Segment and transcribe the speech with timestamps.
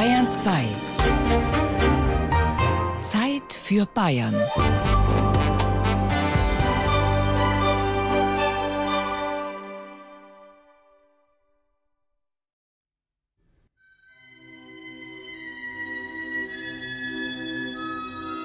[0.00, 0.64] Bayern 2.
[3.02, 4.34] Zeit für Bayern.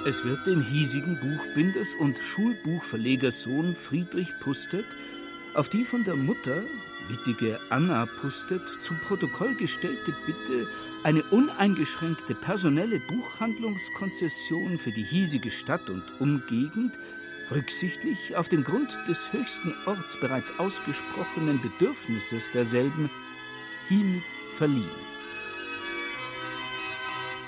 [0.05, 4.83] Es wird dem hiesigen Buchbinders und Schulbuchverlegers Sohn Friedrich Pustet
[5.53, 6.63] auf die von der Mutter,
[7.09, 10.67] wittige Anna Pustet, zu Protokoll gestellte Bitte,
[11.03, 16.93] eine uneingeschränkte personelle Buchhandlungskonzession für die hiesige Stadt und Umgegend
[17.51, 23.09] rücksichtlich auf den Grund des höchsten Orts bereits ausgesprochenen Bedürfnisses derselben
[23.87, 24.89] hiermit verliehen.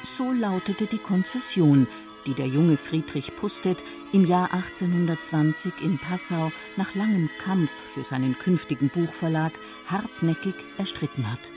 [0.04, 1.88] So lautete die Konzession,
[2.26, 3.78] die der junge Friedrich Pustet
[4.12, 9.54] im Jahr 1820 in Passau nach langem Kampf für seinen künftigen Buchverlag
[9.88, 11.52] hartnäckig erstritten hat.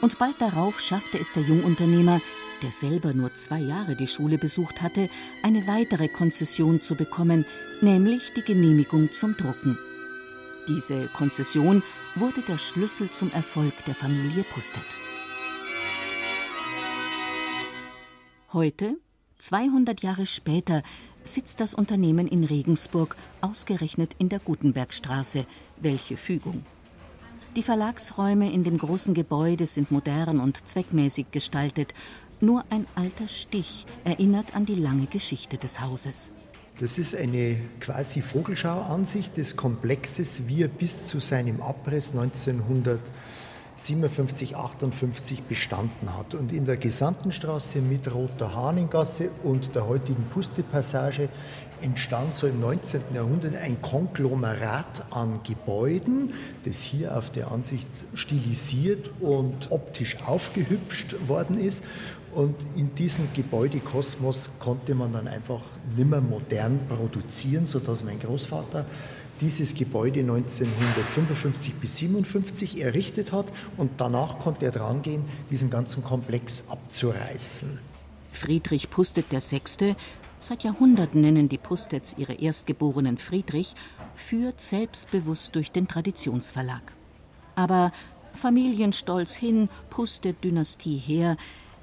[0.00, 2.20] Und bald darauf schaffte es der Jungunternehmer,
[2.62, 5.08] der selber nur zwei Jahre die Schule besucht hatte,
[5.42, 7.44] eine weitere Konzession zu bekommen,
[7.80, 9.78] nämlich die Genehmigung zum Drucken.
[10.68, 11.82] Diese Konzession
[12.14, 14.84] wurde der Schlüssel zum Erfolg der Familie Pustet.
[18.52, 18.96] Heute,
[19.42, 20.84] 200 Jahre später
[21.24, 25.46] sitzt das Unternehmen in Regensburg, ausgerechnet in der Gutenbergstraße.
[25.80, 26.64] Welche Fügung!
[27.56, 31.92] Die Verlagsräume in dem großen Gebäude sind modern und zweckmäßig gestaltet.
[32.40, 36.30] Nur ein alter Stich erinnert an die lange Geschichte des Hauses.
[36.78, 43.00] Das ist eine quasi Vogelschauansicht des Komplexes, wie er bis zu seinem Abriss 1900
[43.74, 46.34] 57, 58 bestanden hat.
[46.34, 51.28] Und in der Gesandtenstraße mit Roter Hahnengasse und der heutigen Puste-Passage
[51.80, 53.00] entstand so im 19.
[53.14, 56.32] Jahrhundert ein Konglomerat an Gebäuden,
[56.64, 61.82] das hier auf der Ansicht stilisiert und optisch aufgehübscht worden ist.
[62.34, 65.60] Und in diesem Gebäudekosmos konnte man dann einfach
[65.96, 68.86] nimmer modern produzieren, sodass mein Großvater
[69.42, 76.04] dieses Gebäude 1955 bis 57 errichtet hat und danach konnte er dran gehen, diesen ganzen
[76.04, 77.78] Komplex abzureißen.
[78.30, 79.96] Friedrich Pustet VI.,
[80.38, 83.74] seit Jahrhunderten nennen die Pustets ihre Erstgeborenen Friedrich,
[84.14, 86.82] führt selbstbewusst durch den Traditionsverlag.
[87.56, 87.92] Aber
[88.34, 91.36] Familienstolz hin, Pustet-Dynastie her,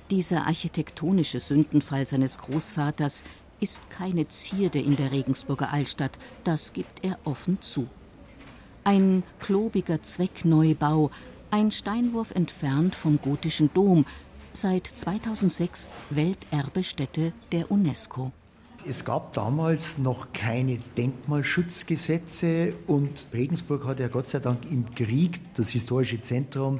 [0.09, 3.24] dieser architektonische Sündenfall seines Großvaters
[3.59, 7.88] ist keine Zierde in der Regensburger Altstadt, das gibt er offen zu.
[8.84, 11.12] Ein klobiger Zweckneubau,
[11.52, 14.06] ein Steinwurf entfernt vom gotischen Dom,
[14.53, 18.31] seit 2006 Welterbestätte der UNESCO.
[18.88, 25.41] Es gab damals noch keine Denkmalschutzgesetze und Regensburg hat ja Gott sei Dank im Krieg
[25.56, 26.80] das historische Zentrum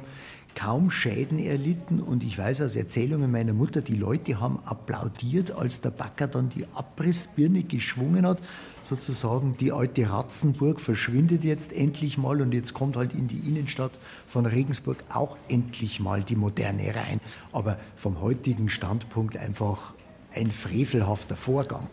[0.60, 2.00] kaum Schäden erlitten.
[2.00, 6.50] Und ich weiß aus Erzählungen meiner Mutter, die Leute haben applaudiert, als der Backer dann
[6.50, 8.40] die Abrissbirne geschwungen hat.
[8.82, 13.98] Sozusagen, die alte Ratzenburg verschwindet jetzt endlich mal und jetzt kommt halt in die Innenstadt
[14.26, 17.20] von Regensburg auch endlich mal die Moderne rein.
[17.52, 19.94] Aber vom heutigen Standpunkt einfach
[20.34, 21.88] ein frevelhafter Vorgang.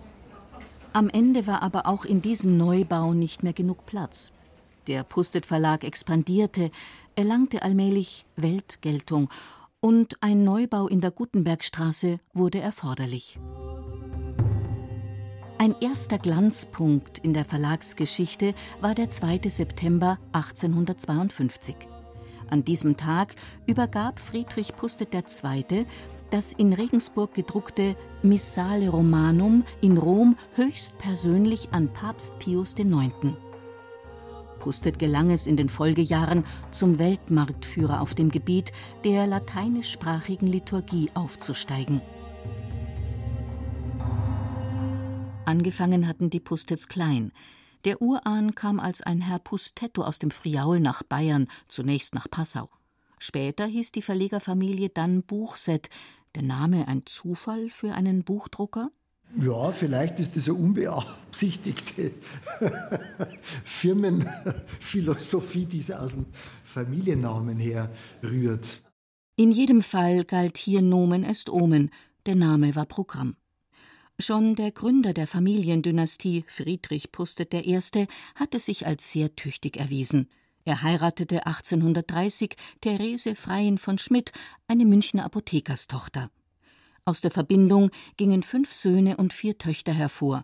[0.92, 4.32] Am Ende war aber auch in diesem Neubau nicht mehr genug Platz.
[4.88, 6.72] Der Pustet Verlag expandierte,
[7.16, 9.30] erlangte allmählich Weltgeltung
[9.82, 13.38] und ein Neubau in der Gutenbergstraße wurde erforderlich.
[15.58, 19.42] Ein erster Glanzpunkt in der Verlagsgeschichte war der 2.
[19.50, 21.76] September 1852.
[22.50, 25.86] An diesem Tag übergab Friedrich Pustet II.
[26.32, 33.12] das in Regensburg gedruckte Missale Romanum in Rom höchstpersönlich an Papst Pius IX.
[34.68, 38.74] Pustet gelang es in den Folgejahren, zum Weltmarktführer auf dem Gebiet
[39.06, 42.02] der lateinischsprachigen Liturgie aufzusteigen.
[45.46, 47.32] Angefangen hatten die Pustets klein.
[47.86, 52.70] Der Urahn kam als ein Herr Pustetto aus dem Friaul nach Bayern, zunächst nach Passau.
[53.20, 55.90] Später hieß die Verlegerfamilie dann Buchset,
[56.36, 58.92] der Name ein Zufall für einen Buchdrucker?
[59.36, 62.12] Ja, vielleicht ist eine unbeabsichtigte
[63.66, 66.26] Firmenphilosophie, die aus dem
[66.64, 67.92] Familiennamen her
[68.24, 68.82] rührt.
[69.36, 71.92] In jedem Fall galt hier Nomen est Omen,
[72.26, 73.36] der Name war Programm.
[74.20, 77.80] Schon der Gründer der Familiendynastie, Friedrich Pustet I.,
[78.34, 80.28] hatte sich als sehr tüchtig erwiesen.
[80.66, 84.32] Er heiratete 1830 Therese Freien von Schmidt,
[84.68, 86.32] eine Münchner Apothekerstochter.
[87.08, 90.44] Aus der Verbindung gingen fünf Söhne und vier Töchter hervor.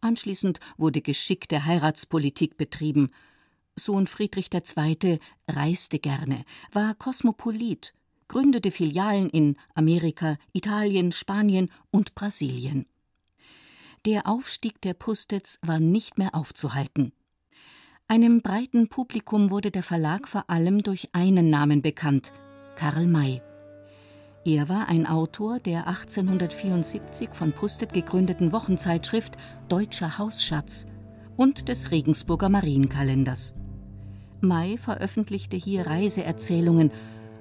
[0.00, 3.10] Anschließend wurde geschickte Heiratspolitik betrieben.
[3.76, 5.18] Sohn Friedrich II.
[5.46, 7.92] reiste gerne, war Kosmopolit,
[8.26, 12.86] gründete Filialen in Amerika, Italien, Spanien und Brasilien.
[14.06, 17.12] Der Aufstieg der Pustets war nicht mehr aufzuhalten.
[18.06, 22.32] Einem breiten Publikum wurde der Verlag vor allem durch einen Namen bekannt:
[22.76, 23.42] Karl May.
[24.48, 29.36] Er war ein Autor der 1874 von Pustet gegründeten Wochenzeitschrift
[29.68, 30.86] Deutscher Hausschatz
[31.36, 33.54] und des Regensburger Marienkalenders.
[34.40, 36.90] May veröffentlichte hier Reiseerzählungen,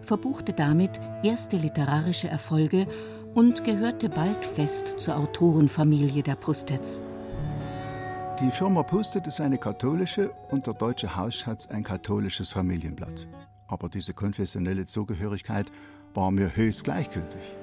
[0.01, 2.87] verbuchte damit erste literarische Erfolge
[3.33, 7.01] und gehörte bald fest zur Autorenfamilie der Pustets.
[8.41, 13.29] Die Firma Pustet ist eine katholische und der Deutsche Hausschatz ein katholisches Familienblatt.
[13.69, 15.71] Aber diese konfessionelle Zugehörigkeit
[16.17, 17.55] war mir höchst gleichgültig.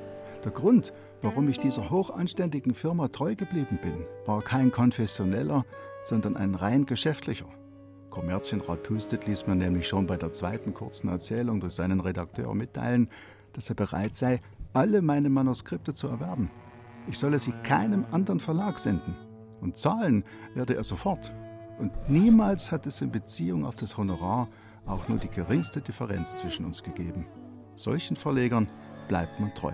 [0.44, 0.92] Der Grund,
[1.22, 5.64] warum ich dieser hochanständigen Firma treu geblieben bin, war kein konfessioneller,
[6.04, 7.48] sondern ein rein geschäftlicher.
[8.10, 13.08] Kommerzienrat Pustet ließ mir nämlich schon bei der zweiten kurzen Erzählung durch seinen Redakteur mitteilen,
[13.54, 14.40] dass er bereit sei,
[14.72, 16.48] alle meine Manuskripte zu erwerben.
[17.08, 19.16] Ich solle sie keinem anderen Verlag senden
[19.62, 20.22] und zahlen
[20.54, 21.34] werde er sofort.
[21.80, 24.46] Und niemals hat es in Beziehung auf das Honorar
[24.86, 27.26] auch nur die geringste Differenz zwischen uns gegeben.
[27.76, 28.68] Solchen Verlegern
[29.08, 29.72] bleibt man treu.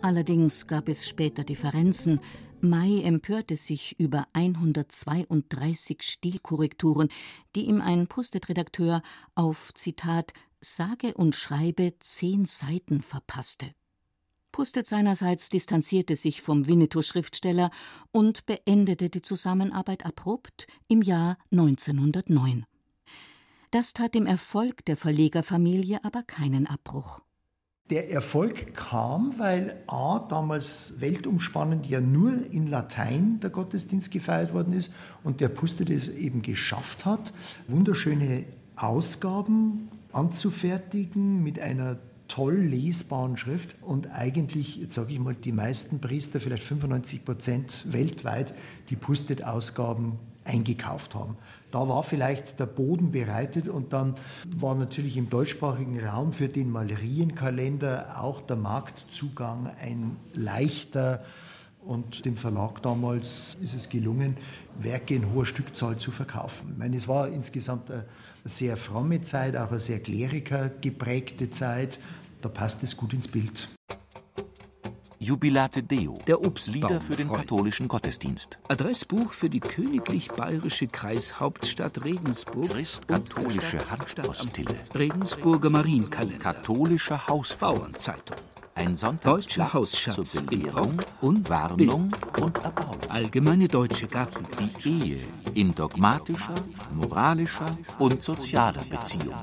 [0.00, 2.20] Allerdings gab es später Differenzen.
[2.60, 7.08] May empörte sich über 132 Stilkorrekturen,
[7.54, 9.02] die ihm ein Pustet-Redakteur
[9.34, 13.74] auf Zitat sage und schreibe zehn Seiten verpasste.
[14.50, 17.70] Pustet seinerseits distanzierte sich vom Winnetou-Schriftsteller
[18.10, 22.64] und beendete die Zusammenarbeit abrupt im Jahr 1909.
[23.70, 27.20] Das tat dem Erfolg der Verlegerfamilie aber keinen Abbruch.
[27.90, 34.72] Der Erfolg kam, weil A, damals weltumspannend ja nur in Latein der Gottesdienst gefeiert worden
[34.72, 34.90] ist
[35.22, 37.32] und der Pustet es eben geschafft hat,
[37.66, 38.44] wunderschöne
[38.76, 41.98] Ausgaben anzufertigen mit einer
[42.28, 47.84] toll lesbaren Schrift und eigentlich, jetzt sage ich mal, die meisten Priester, vielleicht 95 Prozent
[47.90, 48.54] weltweit,
[48.90, 50.18] die Pustet-Ausgaben
[50.48, 51.36] eingekauft haben.
[51.70, 54.14] Da war vielleicht der Boden bereitet und dann
[54.56, 61.22] war natürlich im deutschsprachigen Raum für den Malerienkalender auch der Marktzugang ein leichter.
[61.84, 64.36] Und dem Verlag damals ist es gelungen,
[64.78, 66.70] Werke in hoher Stückzahl zu verkaufen.
[66.72, 68.04] Ich meine, es war insgesamt eine
[68.44, 71.98] sehr fromme Zeit, auch eine sehr klerikergeprägte Zeit.
[72.40, 73.68] Da passt es gut ins Bild.
[75.28, 76.18] Jubilate Deo.
[76.26, 78.58] Der Obstbaum Lieder für den katholischen Gottesdienst.
[78.68, 82.70] Adressbuch für die königlich bayerische Kreishauptstadt Regensburg.
[82.70, 84.74] Christkatholische Handpostille.
[84.94, 86.38] Regensburger Marienkalender.
[86.38, 87.74] Katholische Hausfrau.
[87.74, 88.38] Bauernzeitung.
[88.74, 92.10] Ein Deutscher Hausschatz zur in Belehrung, und Warnung
[92.40, 92.98] und Erbauung.
[93.10, 94.46] Allgemeine deutsche Garten.
[94.58, 95.20] Die Ehe
[95.52, 96.54] in dogmatischer,
[96.94, 99.34] moralischer und sozialer Beziehung.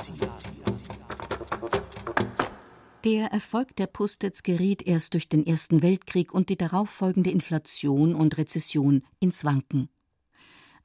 [3.05, 8.35] Der Erfolg der Pustets geriet erst durch den Ersten Weltkrieg und die darauffolgende Inflation und
[8.39, 9.89] Rezession ins Wanken.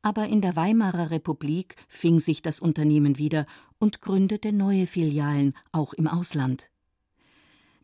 [0.02, 3.46] Aber in der Weimarer Republik fing sich das Unternehmen wieder
[3.78, 6.70] und gründete neue Filialen, auch im Ausland.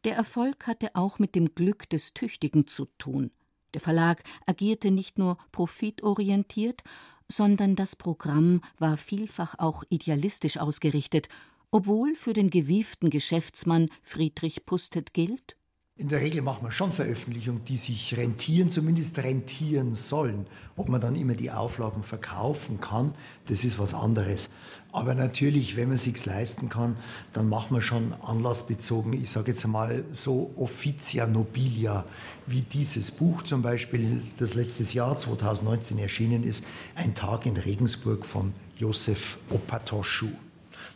[0.04, 3.30] Der Erfolg hatte auch mit dem Glück des Tüchtigen zu tun.
[3.72, 6.82] Der Verlag agierte nicht nur profitorientiert,
[7.26, 11.30] sondern das Programm war vielfach auch idealistisch ausgerichtet,
[11.70, 15.56] obwohl für den gewieften Geschäftsmann Friedrich Pustet gilt
[15.98, 20.46] In der Regel macht man schon Veröffentlichungen, die sich rentieren, zumindest rentieren sollen.
[20.76, 23.14] Ob man dann immer die Auflagen verkaufen kann,
[23.46, 24.50] das ist was anderes.
[24.92, 26.96] Aber natürlich, wenn man sich's leisten kann,
[27.32, 32.04] dann macht man schon anlassbezogen, ich sage jetzt einmal so Officia Nobilia,
[32.46, 38.26] wie dieses Buch zum Beispiel, das letztes Jahr 2019 erschienen ist, Ein Tag in Regensburg
[38.26, 40.28] von Josef Opatoschu.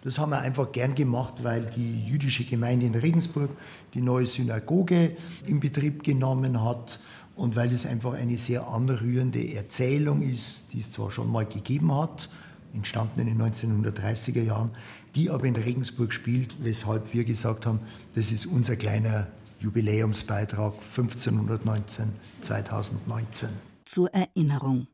[0.02, 3.50] Das haben wir einfach gern gemacht, weil die jüdische Gemeinde in Regensburg
[3.92, 5.16] die neue Synagoge
[5.47, 7.00] in Betrieb genommen hat
[7.37, 11.95] und weil es einfach eine sehr anrührende Erzählung ist, die es zwar schon mal gegeben
[11.95, 12.30] hat,
[12.75, 14.71] entstanden in den 1930er Jahren,
[15.14, 17.80] die aber in Regensburg spielt, weshalb wir gesagt haben,
[18.14, 19.26] das ist unser kleiner
[19.61, 23.49] Jubiläumsbeitrag 1519 2019.
[23.85, 24.87] zur Erinnerung.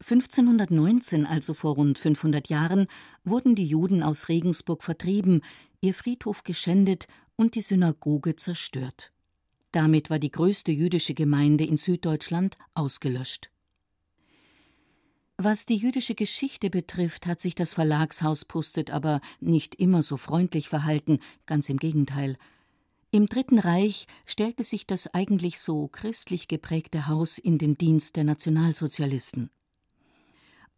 [0.00, 2.86] 1519, also vor rund 500 Jahren,
[3.24, 5.40] wurden die Juden aus Regensburg vertrieben,
[5.80, 9.12] ihr Friedhof geschändet und die Synagoge zerstört.
[9.72, 13.50] Damit war die größte jüdische Gemeinde in Süddeutschland ausgelöscht.
[15.38, 20.68] Was die jüdische Geschichte betrifft, hat sich das Verlagshaus Pustet aber nicht immer so freundlich
[20.68, 22.38] verhalten, ganz im Gegenteil.
[23.10, 28.24] Im Dritten Reich stellte sich das eigentlich so christlich geprägte Haus in den Dienst der
[28.24, 29.50] Nationalsozialisten.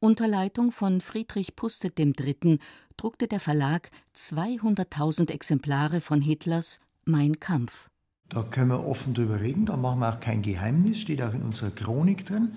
[0.00, 2.60] Unter Leitung von Friedrich Pustet III.
[2.96, 7.90] druckte der Verlag 200.000 Exemplare von Hitlers Mein Kampf.
[8.28, 11.42] Da können wir offen drüber reden, da machen wir auch kein Geheimnis, steht auch in
[11.42, 12.52] unserer Chronik drin.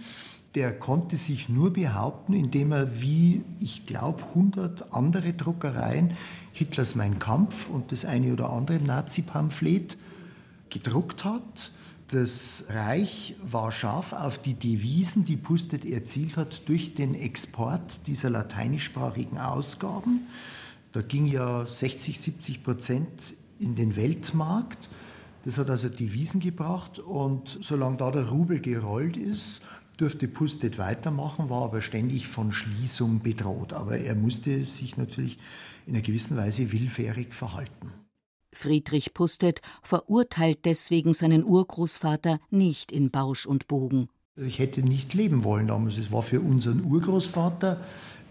[0.53, 6.12] Der konnte sich nur behaupten, indem er wie, ich glaube, 100 andere Druckereien
[6.51, 9.98] Hitlers Mein Kampf und das eine oder andere Nazi-Pamphlet
[10.69, 11.71] gedruckt hat
[12.12, 18.30] das Reich war scharf auf die Devisen, die Pustet erzielt hat durch den Export dieser
[18.30, 20.27] lateinischsprachigen Ausgaben.
[20.91, 24.89] Da ging ja 60, 70 Prozent in den Weltmarkt.
[25.46, 29.65] Das hat also Devisen gebracht und solange da der Rubel gerollt ist,
[29.98, 33.74] durfte Pustet weitermachen, war aber ständig von Schließung bedroht.
[33.74, 35.38] Aber er musste sich natürlich
[35.88, 37.91] in einer gewissen Weise willfährig verhalten.
[38.53, 44.10] Friedrich Pustet verurteilt deswegen seinen Urgroßvater nicht in Bausch und Bogen.
[44.36, 45.98] Ich hätte nicht leben wollen damals.
[45.98, 47.81] Es war für unseren Urgroßvater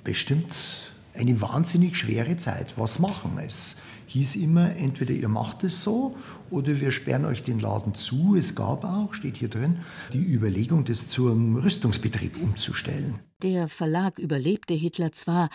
[0.03, 2.75] bestimmt eine wahnsinnig schwere Zeit.
[2.77, 3.39] Was machen?
[3.45, 6.17] Es hieß immer, entweder ihr macht es so
[6.51, 8.35] oder wir sperren euch den Laden zu.
[8.37, 9.79] Es gab auch, steht hier drin,
[10.13, 13.21] die Überlegung, das zum Rüstungsbetrieb umzustellen.
[13.43, 15.49] Der Verlag überlebte Hitler zwar,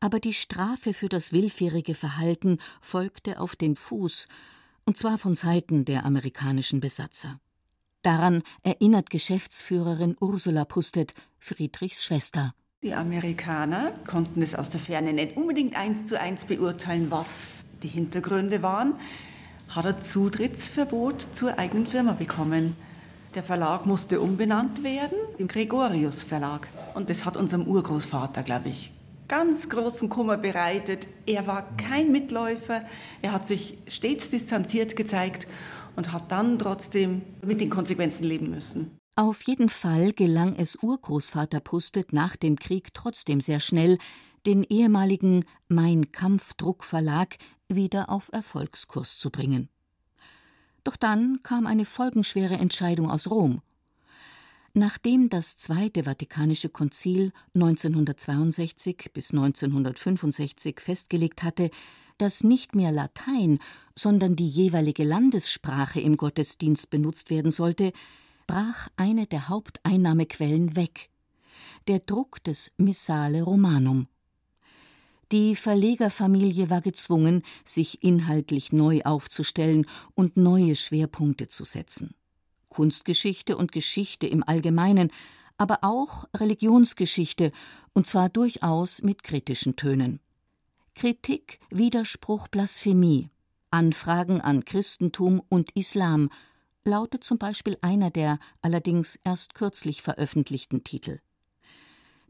[0.00, 4.26] aber die Strafe für das willfährige Verhalten folgte auf dem Fuß,
[4.84, 7.38] und zwar von Seiten der amerikanischen Besatzer.
[8.02, 12.54] Daran erinnert Geschäftsführerin Ursula Pustet, Friedrichs Schwester.
[12.82, 17.88] Die Amerikaner konnten es aus der Ferne nicht unbedingt eins zu eins beurteilen, was die
[17.88, 18.94] Hintergründe waren,
[19.68, 22.74] hat er Zutrittsverbot zur eigenen Firma bekommen.
[23.34, 26.68] Der Verlag musste umbenannt werden, im Gregorius Verlag.
[26.94, 28.92] Und das hat unserem Urgroßvater, glaube ich,
[29.30, 31.06] ganz großen Kummer bereitet.
[31.24, 32.82] Er war kein Mitläufer,
[33.22, 35.46] er hat sich stets distanziert gezeigt
[35.94, 38.98] und hat dann trotzdem mit den Konsequenzen leben müssen.
[39.14, 43.98] Auf jeden Fall gelang es Urgroßvater Pustet nach dem Krieg trotzdem sehr schnell,
[44.46, 47.36] den ehemaligen Mein Kampf Druckverlag
[47.68, 49.68] wieder auf Erfolgskurs zu bringen.
[50.82, 53.62] Doch dann kam eine folgenschwere Entscheidung aus Rom.
[54.72, 61.70] Nachdem das Zweite Vatikanische Konzil 1962 bis 1965 festgelegt hatte,
[62.18, 63.58] dass nicht mehr Latein,
[63.98, 67.92] sondern die jeweilige Landessprache im Gottesdienst benutzt werden sollte,
[68.46, 71.10] brach eine der Haupteinnahmequellen weg:
[71.88, 74.06] der Druck des Missale Romanum.
[75.32, 82.14] Die Verlegerfamilie war gezwungen, sich inhaltlich neu aufzustellen und neue Schwerpunkte zu setzen.
[82.70, 85.12] Kunstgeschichte und Geschichte im Allgemeinen,
[85.58, 87.52] aber auch Religionsgeschichte,
[87.92, 90.20] und zwar durchaus mit kritischen Tönen.
[90.94, 93.28] Kritik, Widerspruch, Blasphemie,
[93.70, 96.30] Anfragen an Christentum und Islam
[96.84, 101.20] lautet zum Beispiel einer der allerdings erst kürzlich veröffentlichten Titel.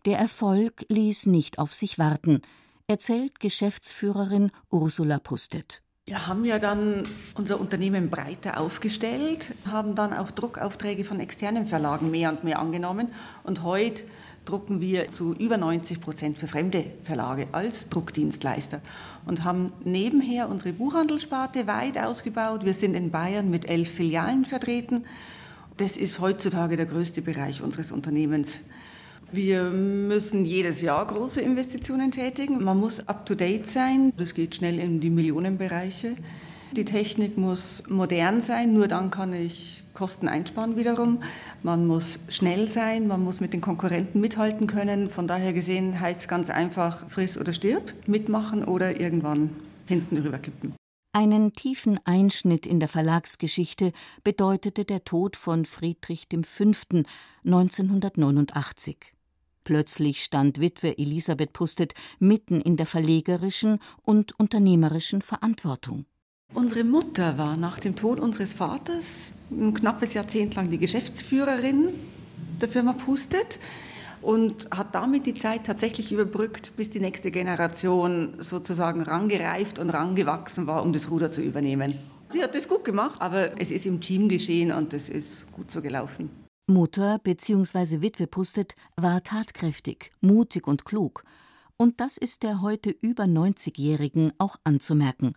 [0.07, 2.43] Der Erfolg ließ nicht auf sich warten,
[2.87, 5.83] erzählt Geschäftsführerin Ursula Pustet.
[6.11, 7.05] Wir haben ja dann
[7.37, 13.11] unser Unternehmen breiter aufgestellt, haben dann auch Druckaufträge von externen Verlagen mehr und mehr angenommen
[13.45, 14.03] und heute
[14.45, 18.81] drucken wir zu über 90 Prozent für fremde Verlage als Druckdienstleister
[19.25, 22.65] und haben nebenher unsere Buchhandelssparte weit ausgebaut.
[22.65, 25.05] Wir sind in Bayern mit elf Filialen vertreten.
[25.77, 28.59] Das ist heutzutage der größte Bereich unseres Unternehmens.
[29.33, 32.65] Wir müssen jedes Jahr große Investitionen tätigen.
[32.65, 34.13] Man muss up-to-date sein.
[34.17, 36.17] Das geht schnell in die Millionenbereiche.
[36.73, 41.23] Die Technik muss modern sein, nur dann kann ich Kosten einsparen wiederum.
[41.63, 45.11] Man muss schnell sein, man muss mit den Konkurrenten mithalten können.
[45.11, 49.51] Von daher gesehen heißt es ganz einfach, friss oder stirb, mitmachen oder irgendwann
[49.87, 50.75] hinten rüberkippen.
[51.13, 56.65] Einen tiefen Einschnitt in der Verlagsgeschichte bedeutete der Tod von Friedrich V.
[57.45, 59.13] 1989.
[59.65, 66.07] Plötzlich stand Witwe Elisabeth Pustet mitten in der verlegerischen und unternehmerischen Verantwortung.
[66.53, 71.91] Unsere Mutter war nach dem Tod unseres Vaters ein knappes Jahrzehnt lang die Geschäftsführerin
[72.61, 73.59] der Firma Pustet
[74.23, 80.67] und hat damit die Zeit tatsächlich überbrückt, bis die nächste Generation sozusagen rangereift und rangewachsen
[80.67, 81.99] war, um das Ruder zu übernehmen.
[82.29, 85.71] Sie hat das gut gemacht, aber es ist im Team geschehen und es ist gut
[85.71, 86.31] so gelaufen.
[86.71, 88.01] Mutter bzw.
[88.01, 91.25] Witwe Pustet war tatkräftig, mutig und klug.
[91.77, 95.35] Und das ist der heute über 90-Jährigen auch anzumerken.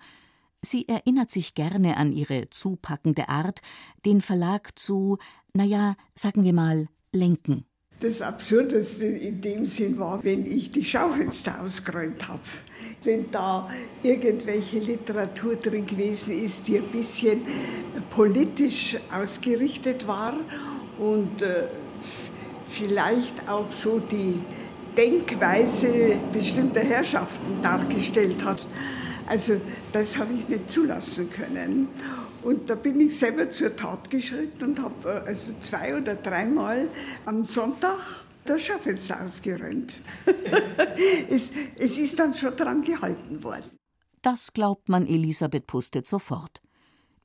[0.61, 3.61] Sie erinnert sich gerne an ihre zupackende Art,
[4.05, 5.17] den Verlag zu,
[5.53, 7.65] naja, sagen wir mal, lenken.
[7.99, 12.41] Das Absurdeste in dem Sinn war, wenn ich die Schaufenster ausgeräumt habe.
[13.03, 13.69] Wenn da
[14.01, 17.41] irgendwelche Literatur drin gewesen ist, die ein bisschen
[18.09, 20.37] politisch ausgerichtet war
[20.99, 21.67] und äh,
[22.69, 24.39] vielleicht auch so die,
[24.95, 28.65] Denkweise bestimmter Herrschaften dargestellt hat.
[29.25, 29.59] Also
[29.91, 31.87] das habe ich nicht zulassen können.
[32.43, 36.89] Und da bin ich selber zur Tat geschritten und habe äh, also zwei oder dreimal
[37.25, 40.01] am Sonntag das Schaufenster ausgeräumt.
[41.29, 43.71] es, es ist dann schon dran gehalten worden.
[44.21, 46.61] Das glaubt man Elisabeth Pustet sofort.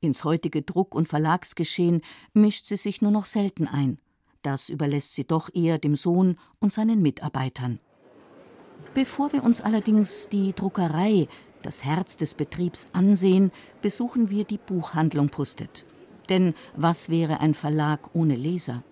[0.01, 2.01] Ins heutige Druck- und Verlagsgeschehen
[2.33, 3.99] mischt sie sich nur noch selten ein.
[4.41, 7.79] Das überlässt sie doch eher dem Sohn und seinen Mitarbeitern.
[8.93, 11.27] Bevor wir uns allerdings die Druckerei,
[11.61, 13.51] das Herz des Betriebs, ansehen,
[13.81, 15.85] besuchen wir die Buchhandlung Pustet.
[16.29, 18.83] Denn was wäre ein Verlag ohne Leser?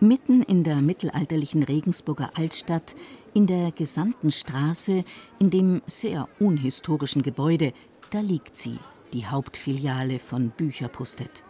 [0.00, 2.96] Mitten in der mittelalterlichen Regensburger Altstadt,
[3.34, 5.04] in der Gesandtenstraße,
[5.38, 7.72] in dem sehr unhistorischen Gebäude,
[8.10, 8.78] da liegt sie,
[9.14, 11.44] die Hauptfiliale von Bücher Pustet.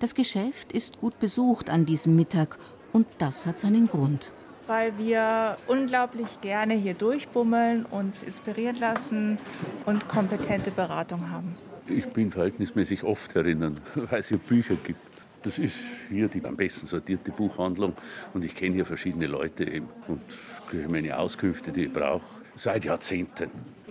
[0.00, 2.58] Das Geschäft ist gut besucht an diesem Mittag
[2.92, 4.32] und das hat seinen Grund.
[4.66, 9.38] Weil wir unglaublich gerne hier durchbummeln, uns inspirieren lassen
[9.84, 11.56] und kompetente Beratung haben.
[11.88, 14.98] Ich bin verhältnismäßig oft herinnen, weil es hier Bücher gibt.
[15.42, 15.76] Das ist
[16.08, 17.92] hier die am besten sortierte Buchhandlung
[18.34, 20.20] und ich kenne hier verschiedene Leute eben und
[20.68, 22.24] kriege meine Auskünfte, die ich brauche,
[22.56, 23.50] seit Jahrzehnten.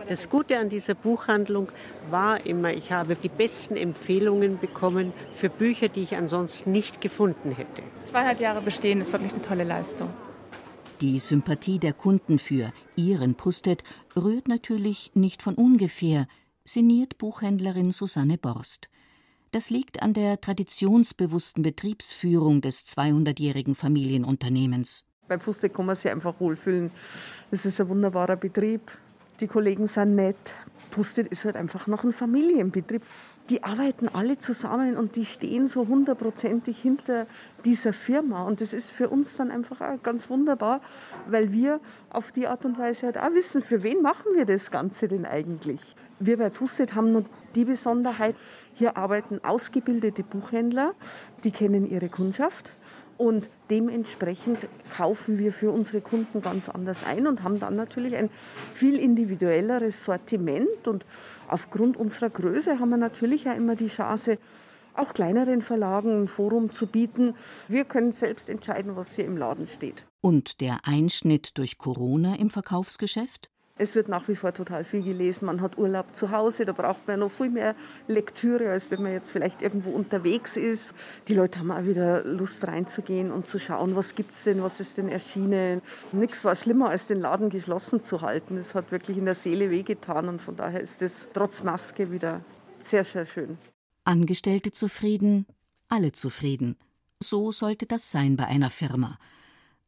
[0.10, 1.72] Das Gute an dieser Buchhandlung
[2.10, 7.51] war immer, ich habe die besten Empfehlungen bekommen für Bücher, die ich ansonsten nicht gefunden
[7.51, 7.81] hätte.
[8.05, 10.10] Zweieinhalb Jahre bestehen ist wirklich eine tolle Leistung.
[11.01, 13.84] Die Sympathie der Kunden für ihren Pustet
[14.15, 16.27] rührt natürlich nicht von ungefähr,
[16.63, 18.89] sinniert Buchhändlerin Susanne Borst.
[19.51, 25.05] Das liegt an der traditionsbewussten Betriebsführung des 200-jährigen Familienunternehmens.
[25.27, 26.91] Bei Pustet kann man sich einfach wohlfühlen.
[27.50, 28.91] Es ist ein wunderbarer Betrieb.
[29.39, 30.53] Die Kollegen sind nett.
[30.91, 33.01] Pustet ist halt einfach noch ein Familienbetrieb.
[33.50, 37.25] Die arbeiten alle zusammen und die stehen so hundertprozentig hinter
[37.65, 38.44] dieser Firma.
[38.44, 40.79] Und das ist für uns dann einfach auch ganz wunderbar,
[41.27, 41.79] weil wir
[42.12, 45.25] auf die Art und Weise halt auch wissen, für wen machen wir das Ganze denn
[45.25, 45.96] eigentlich.
[46.20, 48.36] Wir bei Pustet haben noch die Besonderheit,
[48.74, 50.94] hier arbeiten ausgebildete Buchhändler,
[51.44, 52.72] die kennen ihre Kundschaft
[53.17, 58.29] und dementsprechend kaufen wir für unsere Kunden ganz anders ein und haben dann natürlich ein
[58.73, 60.87] viel individuelleres Sortiment.
[60.87, 61.05] Und
[61.47, 64.37] aufgrund unserer Größe haben wir natürlich auch immer die Chance,
[64.93, 67.35] auch kleineren Verlagen ein Forum zu bieten.
[67.67, 70.05] Wir können selbst entscheiden, was hier im Laden steht.
[70.21, 73.49] Und der Einschnitt durch Corona im Verkaufsgeschäft?
[73.77, 75.48] Es wird nach wie vor total viel gelesen.
[75.48, 77.75] Man hat Urlaub zu Hause, da braucht man noch viel mehr
[78.07, 80.94] Lektüre, als wenn man jetzt vielleicht irgendwo unterwegs ist.
[81.27, 84.79] Die Leute haben auch wieder Lust reinzugehen und zu schauen, was gibt es denn, was
[84.79, 85.81] ist denn erschienen.
[86.14, 88.55] Nichts war schlimmer, als den Laden geschlossen zu halten.
[88.55, 92.40] Es hat wirklich in der Seele wehgetan und von daher ist es trotz Maske wieder
[92.81, 93.57] sehr, sehr schön.
[94.05, 95.48] Angestellte zufrieden,
[95.90, 96.77] alle zufrieden.
[97.20, 99.18] So sollte das sein bei einer Firma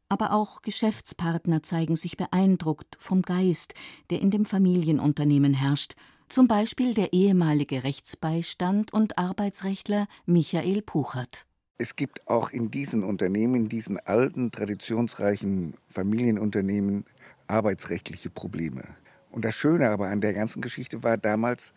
[0.10, 3.74] aber auch Geschäftspartner zeigen sich beeindruckt vom Geist,
[4.10, 5.96] der in dem Familienunternehmen herrscht,
[6.30, 11.46] zum Beispiel der ehemalige Rechtsbeistand und Arbeitsrechtler Michael Puchert.
[11.78, 17.06] Es gibt auch in diesen Unternehmen, diesen alten, traditionsreichen Familienunternehmen,
[17.46, 18.84] arbeitsrechtliche Probleme.
[19.30, 21.74] Und das Schöne aber an der ganzen Geschichte war damals,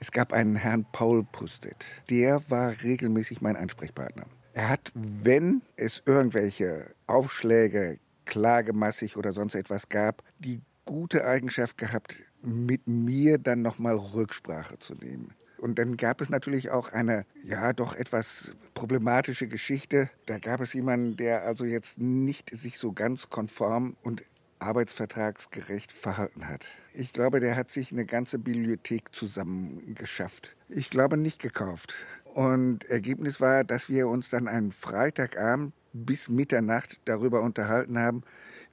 [0.00, 1.84] es gab einen Herrn Paul Pustet.
[2.10, 4.26] Der war regelmäßig mein Ansprechpartner.
[4.54, 12.14] Er hat, wenn es irgendwelche Aufschläge, klagemassig oder sonst etwas gab, die gute Eigenschaft gehabt,
[12.40, 15.34] mit mir dann nochmal Rücksprache zu nehmen.
[15.58, 20.08] Und dann gab es natürlich auch eine, ja, doch etwas problematische Geschichte.
[20.26, 24.22] Da gab es jemanden, der also jetzt nicht sich so ganz konform und
[24.60, 26.64] arbeitsvertragsgerecht verhalten hat.
[26.92, 30.54] Ich glaube, der hat sich eine ganze Bibliothek zusammengeschafft.
[30.68, 31.94] Ich glaube nicht gekauft.
[32.34, 38.24] Und Ergebnis war, dass wir uns dann einen Freitagabend bis Mitternacht darüber unterhalten haben,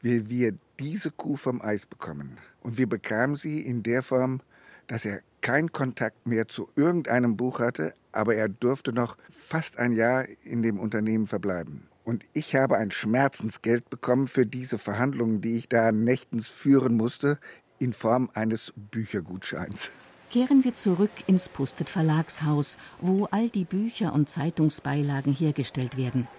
[0.02, 2.38] wie wir diese Kuh vom Eis bekommen.
[2.62, 4.42] Und wir bekamen sie in der Form,
[4.88, 9.92] dass er keinen Kontakt mehr zu irgendeinem Buch hatte, aber er durfte noch fast ein
[9.92, 11.88] Jahr in dem Unternehmen verbleiben.
[12.04, 17.38] Und ich habe ein Schmerzensgeld bekommen für diese Verhandlungen, die ich da nächtens führen musste,
[17.78, 19.92] in Form eines Büchergutscheins
[20.32, 26.30] kehren wir zurück ins Pustet Verlagshaus, wo all die Bücher und Zeitungsbeilagen hergestellt werden.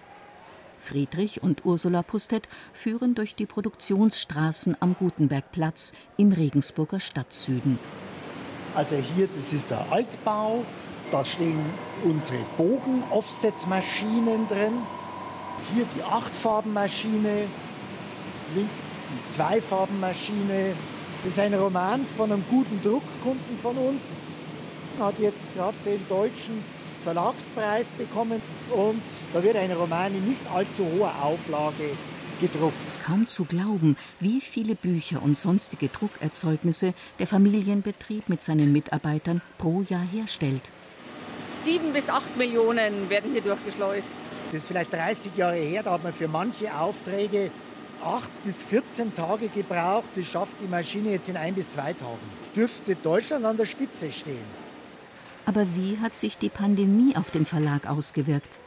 [0.79, 7.77] Friedrich und Ursula Pustet führen durch die Produktionsstraßen am Gutenbergplatz im Regensburger Stadtsüden.
[8.73, 10.65] Also hier, das ist der Altbau,
[11.11, 11.63] da stehen
[12.03, 14.73] unsere Bogen-Offset-Maschinen drin.
[15.75, 17.45] Hier die Achtfarbenmaschine,
[18.55, 20.73] links die Zweifarbenmaschine,
[21.23, 24.15] das ist ein Roman von einem guten Druckkunden von uns.
[24.99, 26.63] Hat jetzt gerade den deutschen
[27.03, 29.01] Verlagspreis bekommen und
[29.33, 31.91] da wird ein Roman in nicht allzu hoher Auflage
[32.39, 32.75] gedruckt.
[33.05, 39.83] Kaum zu glauben, wie viele Bücher und sonstige Druckerzeugnisse der Familienbetrieb mit seinen Mitarbeitern pro
[39.89, 40.61] Jahr herstellt.
[41.63, 44.11] Sieben bis acht Millionen werden hier durchgeschleust.
[44.51, 47.49] Das ist vielleicht 30 Jahre her, da hat man für manche Aufträge
[48.03, 50.05] acht bis 14 Tage gebraucht.
[50.15, 52.19] Das schafft die Maschine jetzt in ein bis zwei Tagen.
[52.55, 54.63] Dürfte Deutschland an der Spitze stehen.
[55.45, 58.59] Aber wie hat sich die Pandemie auf den Verlag ausgewirkt?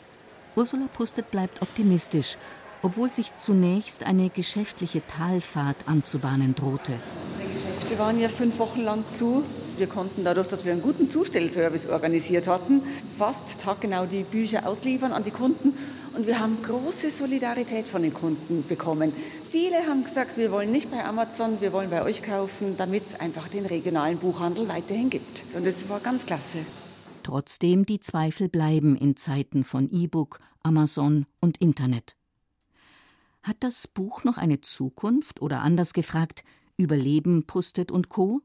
[0.57, 2.37] Ursula Pustet bleibt optimistisch,
[2.83, 6.95] obwohl sich zunächst eine geschäftliche Talfahrt anzubahnen drohte.
[7.33, 9.45] Unsere Geschäfte waren ja fünf Wochen lang zu.
[9.77, 12.83] Wir konnten dadurch, dass wir einen guten Zustellservice organisiert hatten,
[13.19, 15.75] fast taggenau die Bücher ausliefern an die Kunden.
[16.17, 19.13] Und wir haben große Solidarität von den Kunden bekommen.
[19.51, 23.15] Viele haben gesagt, wir wollen nicht bei Amazon, wir wollen bei euch kaufen, damit es
[23.15, 25.45] einfach den regionalen Buchhandel weiterhin gibt.
[25.53, 26.61] Und das war ganz klasse.
[27.23, 32.17] Trotzdem die Zweifel bleiben in Zeiten von E-Book, Amazon und Internet.
[33.43, 36.45] Hat das Buch noch eine Zukunft oder anders gefragt,
[36.79, 38.41] überleben Pustet und Co?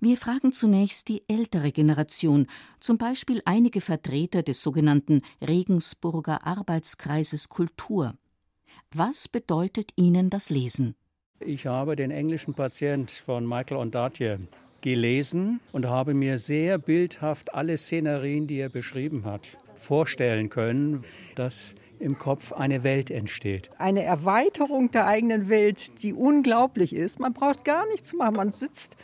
[0.00, 2.46] Wir fragen zunächst die ältere Generation,
[2.80, 8.14] zum Beispiel einige Vertreter des sogenannten Regensburger Arbeitskreises Kultur.
[8.92, 10.94] Was bedeutet Ihnen das Lesen?
[11.40, 14.40] Ich habe den englischen Patient von Michael Ondaatje
[14.80, 21.04] gelesen und habe mir sehr bildhaft alle Szenerien, die er beschrieben hat, vorstellen können,
[21.34, 23.70] dass im Kopf eine Welt entsteht.
[23.78, 27.18] Eine Erweiterung der eigenen Welt, die unglaublich ist.
[27.18, 28.36] Man braucht gar nichts zu machen.
[28.36, 28.96] Man sitzt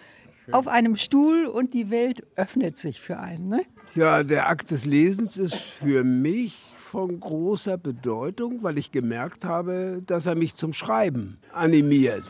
[0.51, 3.49] auf einem Stuhl und die Welt öffnet sich für einen.
[3.49, 3.63] Ne?
[3.95, 10.03] Ja, der Akt des Lesens ist für mich von großer Bedeutung, weil ich gemerkt habe,
[10.07, 12.25] dass er mich zum Schreiben animiert.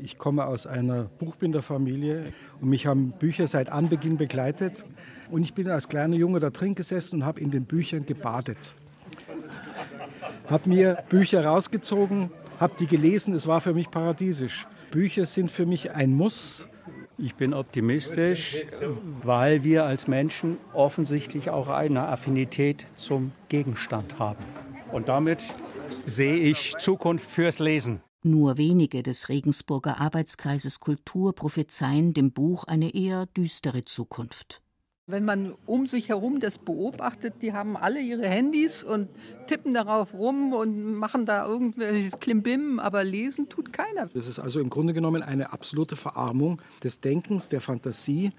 [0.00, 4.84] Ich komme aus einer Buchbinderfamilie und mich haben Bücher seit Anbeginn begleitet.
[5.30, 8.74] Und ich bin als kleiner Junge da drin gesessen und habe in den Büchern gebadet.
[10.48, 14.66] Habe mir Bücher rausgezogen, habe die gelesen, es war für mich paradiesisch.
[14.90, 16.68] Bücher sind für mich ein Muss,
[17.18, 18.64] ich bin optimistisch,
[19.22, 24.44] weil wir als Menschen offensichtlich auch eine Affinität zum Gegenstand haben.
[24.92, 25.42] Und damit
[26.04, 28.00] sehe ich Zukunft fürs Lesen.
[28.22, 34.62] Nur wenige des Regensburger Arbeitskreises Kultur prophezeien dem Buch eine eher düstere Zukunft.
[35.08, 39.08] Wenn man um sich herum das beobachtet, die haben alle ihre Handys und
[39.46, 44.08] tippen darauf rum und machen da irgendwelches Klimbim, aber lesen tut keiner.
[44.14, 48.32] Das ist also im Grunde genommen eine absolute Verarmung des Denkens, der Fantasie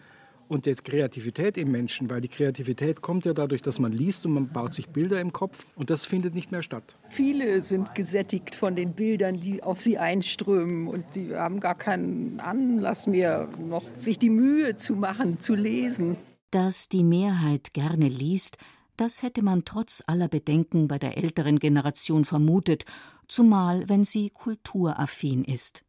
[0.49, 4.33] und der Kreativität im Menschen, weil die Kreativität kommt ja dadurch, dass man liest und
[4.33, 6.97] man baut sich Bilder im Kopf und das findet nicht mehr statt.
[7.07, 12.41] Viele sind gesättigt von den Bildern, die auf sie einströmen und sie haben gar keinen
[12.41, 16.17] Anlass mehr, noch sich die Mühe zu machen, zu lesen.
[16.51, 18.57] Dass die Mehrheit gerne liest,
[18.95, 22.85] das hätte man trotz aller Bedenken bei der älteren Generation vermutet,
[23.27, 25.83] zumal wenn sie kulturaffin ist.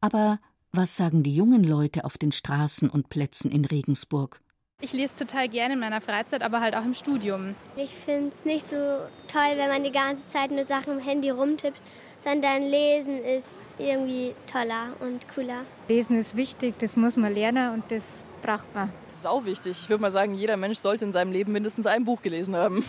[0.00, 0.38] Aber
[0.72, 4.40] was sagen die jungen Leute auf den Straßen und Plätzen in Regensburg?
[4.80, 7.54] Ich lese total gerne in meiner Freizeit, aber halt auch im Studium.
[7.76, 11.30] Ich finde es nicht so toll, wenn man die ganze Zeit nur Sachen im Handy
[11.30, 11.80] rumtippt,
[12.22, 15.64] sondern Lesen ist irgendwie toller und cooler.
[15.88, 18.92] Lesen ist wichtig, das muss man lernen und das braucht man.
[19.12, 19.78] Sau wichtig.
[19.82, 22.84] Ich würde mal sagen, jeder Mensch sollte in seinem Leben mindestens ein Buch gelesen haben.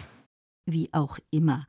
[0.66, 1.66] Wie auch immer.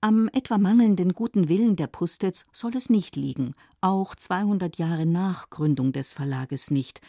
[0.00, 5.50] Am etwa mangelnden guten Willen der Pustets soll es nicht liegen, auch 200 Jahre nach
[5.50, 7.00] Gründung des Verlages nicht.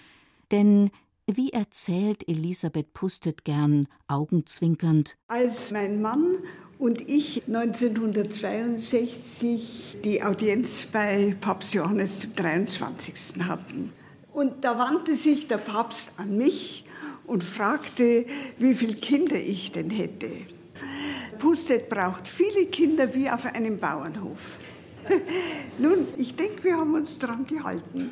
[0.52, 0.90] Denn
[1.28, 6.38] wie erzählt Elisabeth Pustet gern, augenzwinkernd: Als mein Mann
[6.80, 13.46] und ich 1962 die Audienz bei Papst Johannes zum 23.
[13.46, 13.94] hatten,
[14.34, 16.86] und da wandte sich der Papst an mich
[17.26, 18.26] und fragte,
[18.58, 20.30] wie viele Kinder ich denn hätte.
[21.38, 24.58] Pustet braucht viele Kinder wie auf einem Bauernhof.
[25.80, 28.12] Nun, ich denke, wir haben uns daran gehalten.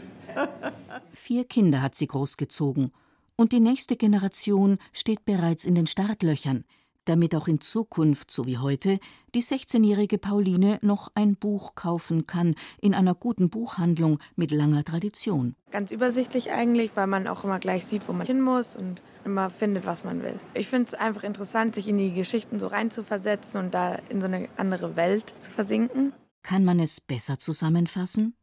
[1.14, 2.92] Vier Kinder hat sie großgezogen.
[3.36, 6.64] Und die nächste Generation steht bereits in den Startlöchern
[7.10, 9.00] damit auch in Zukunft, so wie heute,
[9.34, 15.56] die 16-jährige Pauline noch ein Buch kaufen kann in einer guten Buchhandlung mit langer Tradition.
[15.72, 19.50] Ganz übersichtlich eigentlich, weil man auch immer gleich sieht, wo man hin muss und immer
[19.50, 20.40] findet, was man will.
[20.54, 24.28] Ich finde es einfach interessant, sich in die Geschichten so reinzuversetzen und da in so
[24.28, 26.14] eine andere Welt zu versinken.
[26.44, 28.36] Kann man es besser zusammenfassen?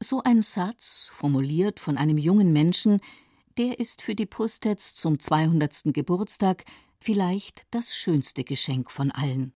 [0.00, 3.00] So ein Satz, formuliert von einem jungen Menschen,
[3.58, 5.92] der ist für die Pustets zum 200.
[5.92, 6.64] Geburtstag
[7.00, 9.52] vielleicht das schönste Geschenk von allen.